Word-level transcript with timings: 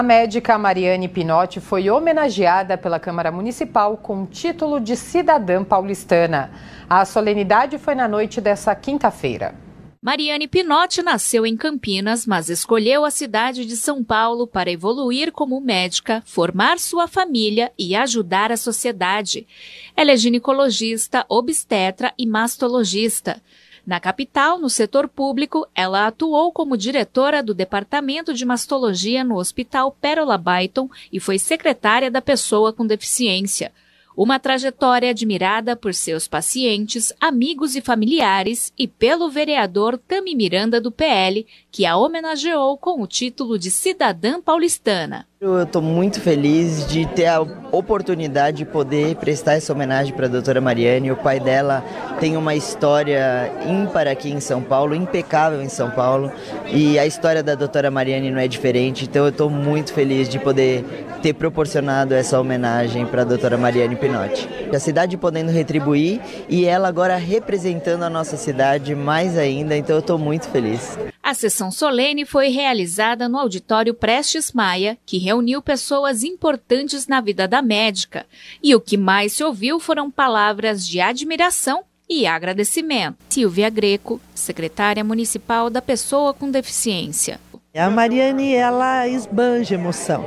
A 0.00 0.04
médica 0.04 0.56
Mariane 0.56 1.08
Pinotti 1.08 1.58
foi 1.58 1.90
homenageada 1.90 2.78
pela 2.78 3.00
Câmara 3.00 3.32
Municipal 3.32 3.96
com 3.96 4.22
o 4.22 4.26
título 4.26 4.78
de 4.78 4.94
cidadã 4.94 5.64
paulistana. 5.64 6.52
A 6.88 7.04
solenidade 7.04 7.78
foi 7.78 7.96
na 7.96 8.06
noite 8.06 8.40
dessa 8.40 8.72
quinta-feira. 8.76 9.56
Mariane 10.00 10.46
Pinotti 10.46 11.02
nasceu 11.02 11.44
em 11.44 11.56
Campinas, 11.56 12.26
mas 12.26 12.48
escolheu 12.48 13.04
a 13.04 13.10
cidade 13.10 13.64
de 13.64 13.76
São 13.76 14.04
Paulo 14.04 14.46
para 14.46 14.70
evoluir 14.70 15.32
como 15.32 15.60
médica, 15.60 16.22
formar 16.24 16.78
sua 16.78 17.08
família 17.08 17.72
e 17.76 17.96
ajudar 17.96 18.52
a 18.52 18.56
sociedade. 18.56 19.48
Ela 19.96 20.12
é 20.12 20.16
ginecologista, 20.16 21.26
obstetra 21.28 22.14
e 22.16 22.24
mastologista. 22.24 23.42
Na 23.88 23.98
capital, 23.98 24.58
no 24.58 24.68
setor 24.68 25.08
público, 25.08 25.66
ela 25.74 26.08
atuou 26.08 26.52
como 26.52 26.76
diretora 26.76 27.42
do 27.42 27.54
Departamento 27.54 28.34
de 28.34 28.44
Mastologia 28.44 29.24
no 29.24 29.36
Hospital 29.36 29.96
Pérola 29.98 30.36
Byton 30.36 30.90
e 31.10 31.18
foi 31.18 31.38
secretária 31.38 32.10
da 32.10 32.20
pessoa 32.20 32.70
com 32.70 32.86
deficiência. 32.86 33.72
Uma 34.18 34.40
trajetória 34.40 35.10
admirada 35.10 35.76
por 35.76 35.94
seus 35.94 36.26
pacientes, 36.26 37.12
amigos 37.20 37.76
e 37.76 37.80
familiares 37.80 38.72
e 38.76 38.88
pelo 38.88 39.30
vereador 39.30 39.96
Tami 39.96 40.34
Miranda 40.34 40.80
do 40.80 40.90
PL, 40.90 41.46
que 41.70 41.86
a 41.86 41.96
homenageou 41.96 42.76
com 42.76 43.00
o 43.00 43.06
título 43.06 43.56
de 43.56 43.70
cidadã 43.70 44.40
paulistana. 44.40 45.24
Eu 45.40 45.62
estou 45.62 45.80
muito 45.80 46.20
feliz 46.20 46.84
de 46.88 47.06
ter 47.06 47.26
a 47.26 47.40
oportunidade 47.70 48.56
de 48.56 48.64
poder 48.64 49.14
prestar 49.14 49.52
essa 49.52 49.72
homenagem 49.72 50.12
para 50.12 50.26
a 50.26 50.28
doutora 50.28 50.60
Mariane. 50.60 51.12
O 51.12 51.16
pai 51.16 51.38
dela 51.38 51.84
tem 52.18 52.36
uma 52.36 52.56
história 52.56 53.52
ímpar 53.68 54.08
aqui 54.08 54.30
em 54.30 54.40
São 54.40 54.60
Paulo, 54.60 54.96
impecável 54.96 55.62
em 55.62 55.68
São 55.68 55.92
Paulo, 55.92 56.32
e 56.66 56.98
a 56.98 57.06
história 57.06 57.40
da 57.40 57.54
doutora 57.54 57.88
Mariane 57.88 58.32
não 58.32 58.40
é 58.40 58.48
diferente, 58.48 59.04
então 59.04 59.26
eu 59.26 59.30
estou 59.30 59.48
muito 59.48 59.92
feliz 59.92 60.28
de 60.28 60.40
poder 60.40 60.84
ter 61.22 61.34
proporcionado 61.34 62.14
essa 62.14 62.40
homenagem 62.40 63.06
para 63.06 63.22
a 63.22 63.24
doutora 63.24 63.56
Mariane 63.56 63.94
Pinotti. 64.08 64.48
A 64.74 64.80
cidade 64.80 65.16
podendo 65.16 65.50
retribuir 65.50 66.20
e 66.48 66.64
ela 66.64 66.88
agora 66.88 67.16
representando 67.16 68.02
a 68.02 68.10
nossa 68.10 68.36
cidade 68.36 68.94
mais 68.94 69.36
ainda, 69.36 69.76
então 69.76 69.96
eu 69.96 70.00
estou 70.00 70.18
muito 70.18 70.48
feliz. 70.48 70.98
A 71.22 71.34
sessão 71.34 71.70
solene 71.70 72.24
foi 72.24 72.48
realizada 72.48 73.28
no 73.28 73.38
auditório 73.38 73.92
Prestes 73.92 74.52
Maia, 74.52 74.96
que 75.04 75.18
reuniu 75.18 75.60
pessoas 75.60 76.24
importantes 76.24 77.06
na 77.06 77.20
vida 77.20 77.46
da 77.46 77.60
médica. 77.60 78.24
E 78.62 78.74
o 78.74 78.80
que 78.80 78.96
mais 78.96 79.34
se 79.34 79.44
ouviu 79.44 79.78
foram 79.78 80.10
palavras 80.10 80.86
de 80.86 81.00
admiração 81.00 81.84
e 82.08 82.26
agradecimento. 82.26 83.18
Silvia 83.28 83.68
Greco, 83.68 84.18
secretária 84.34 85.04
municipal 85.04 85.68
da 85.68 85.82
Pessoa 85.82 86.32
com 86.32 86.50
Deficiência. 86.50 87.38
A 87.76 87.90
Mariane, 87.90 88.54
ela 88.54 89.06
esbanja 89.06 89.74
emoção. 89.74 90.24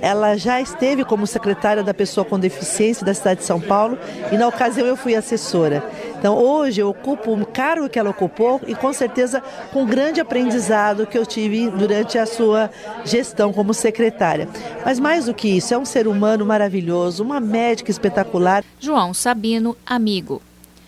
Ela 0.00 0.36
já 0.36 0.60
esteve 0.60 1.04
como 1.04 1.26
secretária 1.26 1.82
da 1.82 1.94
pessoa 1.94 2.24
com 2.24 2.38
deficiência 2.38 3.04
da 3.04 3.14
cidade 3.14 3.40
de 3.40 3.46
São 3.46 3.60
Paulo 3.60 3.98
e 4.30 4.36
na 4.36 4.46
ocasião 4.46 4.86
eu 4.86 4.96
fui 4.96 5.14
assessora. 5.14 5.82
Então 6.18 6.36
hoje 6.36 6.80
eu 6.80 6.88
ocupo 6.88 7.32
o 7.32 7.46
cargo 7.46 7.88
que 7.88 7.98
ela 7.98 8.10
ocupou 8.10 8.60
e 8.66 8.74
com 8.74 8.92
certeza 8.92 9.42
com 9.72 9.82
um 9.82 9.86
grande 9.86 10.20
aprendizado 10.20 11.06
que 11.06 11.18
eu 11.18 11.26
tive 11.26 11.70
durante 11.70 12.18
a 12.18 12.26
sua 12.26 12.70
gestão 13.04 13.52
como 13.52 13.74
secretária. 13.74 14.48
Mas 14.84 14.98
mais 14.98 15.26
do 15.26 15.34
que 15.34 15.48
isso, 15.48 15.74
é 15.74 15.78
um 15.78 15.84
ser 15.84 16.06
humano 16.06 16.44
maravilhoso, 16.44 17.22
uma 17.22 17.40
médica 17.40 17.90
espetacular. 17.90 18.64
João 18.78 19.12
Sabino, 19.12 19.76
amigo. 19.84 20.40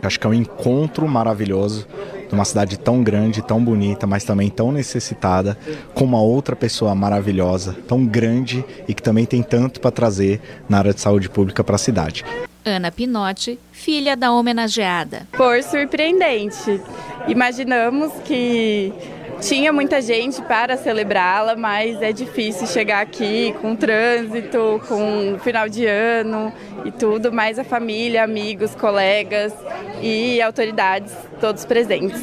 Acho 0.03 0.21
que 0.21 0.27
é 0.27 0.31
um 0.31 0.35
encontro 0.35 1.09
maravilhoso 1.09 1.87
de 2.29 2.35
uma 2.35 2.45
cidade 2.45 2.79
tão 2.79 3.03
grande, 3.03 3.43
tão 3.43 3.63
bonita, 3.63 4.07
mas 4.07 4.25
também 4.25 4.51
tão 4.51 4.73
necessitada, 4.73 5.57
com 5.95 6.05
uma 6.05 6.21
outra 6.21 6.57
pessoa 6.57 6.95
maravilhosa, 6.95 7.77
tão 7.87 8.05
grande 8.05 8.65
e 8.89 8.95
que 8.95 9.03
também 9.03 9.25
tem 9.25 9.43
tanto 9.43 9.81
para 9.81 9.91
trazer 9.91 10.41
na 10.69 10.79
área 10.79 10.95
de 10.95 11.01
saúde 11.01 11.29
pública 11.29 11.63
para 11.63 11.77
a 11.77 11.79
cidade. 11.79 12.25
Ana 12.65 12.91
Pinotti, 12.91 13.61
filha 13.71 14.17
da 14.17 14.33
homenageada. 14.33 15.27
Por 15.37 15.63
surpreendente. 15.63 16.81
Imaginamos 17.29 18.13
que 18.25 18.93
tinha 19.41 19.73
muita 19.73 20.01
gente 20.01 20.41
para 20.43 20.77
celebrá-la, 20.77 21.55
mas 21.55 22.01
é 22.03 22.11
difícil 22.13 22.67
chegar 22.67 23.03
aqui 23.03 23.55
com 23.61 23.77
trânsito, 23.77 24.81
com 24.89 25.39
final 25.45 25.69
de 25.69 25.87
ano 25.87 26.53
e 26.85 26.91
tudo, 26.91 27.33
mas 27.33 27.59
a 27.59 27.65
família, 27.65 28.25
amigos, 28.25 28.75
colegas 28.75 29.53
e 30.03 30.41
autoridades 30.41 31.13
todos 31.41 31.65
presentes. 31.65 32.21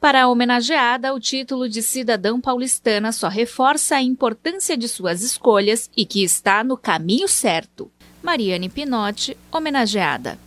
Para 0.00 0.22
a 0.22 0.28
homenageada, 0.28 1.12
o 1.12 1.20
título 1.20 1.68
de 1.68 1.82
cidadã 1.82 2.40
paulistana 2.40 3.12
só 3.12 3.28
reforça 3.28 3.96
a 3.96 4.02
importância 4.02 4.76
de 4.76 4.88
suas 4.88 5.22
escolhas 5.22 5.90
e 5.94 6.06
que 6.06 6.24
está 6.24 6.64
no 6.64 6.76
caminho 6.76 7.28
certo. 7.28 7.90
Mariane 8.22 8.68
Pinotti, 8.68 9.36
homenageada. 9.52 10.38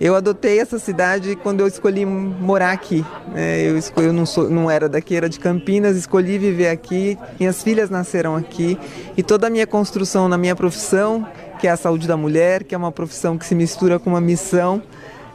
Eu 0.00 0.14
adotei 0.14 0.60
essa 0.60 0.78
cidade 0.78 1.36
quando 1.36 1.60
eu 1.60 1.66
escolhi 1.66 2.06
morar 2.06 2.70
aqui. 2.70 3.04
É, 3.34 3.68
eu, 3.68 3.76
escolhi, 3.76 4.06
eu 4.06 4.12
não, 4.12 4.24
sou, 4.24 4.48
não 4.48 4.70
era 4.70 4.88
daqui, 4.88 5.16
era 5.16 5.28
de 5.28 5.40
Campinas, 5.40 5.96
escolhi 5.96 6.38
viver 6.38 6.68
aqui. 6.68 7.18
Minhas 7.38 7.62
filhas 7.62 7.90
nasceram 7.90 8.36
aqui 8.36 8.78
e 9.16 9.22
toda 9.22 9.48
a 9.48 9.50
minha 9.50 9.66
construção 9.66 10.28
na 10.28 10.38
minha 10.38 10.54
profissão, 10.54 11.26
que 11.60 11.66
é 11.66 11.70
a 11.70 11.76
saúde 11.76 12.06
da 12.06 12.16
mulher, 12.16 12.62
que 12.62 12.74
é 12.74 12.78
uma 12.78 12.92
profissão 12.92 13.36
que 13.36 13.44
se 13.44 13.54
mistura 13.54 13.98
com 13.98 14.10
uma 14.10 14.20
missão, 14.20 14.80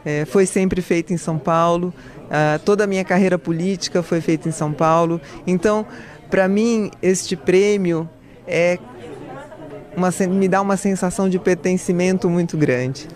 é, 0.06 0.26
foi 0.26 0.46
sempre 0.46 0.82
feita 0.82 1.14
em 1.14 1.18
São 1.18 1.38
Paulo. 1.38 1.94
Uh, 2.24 2.60
toda 2.66 2.84
a 2.84 2.88
minha 2.88 3.04
carreira 3.04 3.38
política 3.38 4.02
foi 4.02 4.22
feita 4.22 4.50
em 4.50 4.52
São 4.52 4.74
Paulo. 4.74 5.22
Então, 5.46 5.86
para 6.30 6.48
mim, 6.48 6.90
este 7.02 7.36
prêmio 7.36 8.10
é 8.48 8.80
uma, 9.96 10.10
me 10.30 10.48
dá 10.48 10.62
uma 10.62 10.78
sensação 10.78 11.30
de 11.30 11.38
pertencimento 11.40 12.30
muito 12.30 12.58
grande. 12.58 13.08